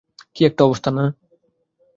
[0.35, 1.05] কী একটা অবস্থা, না?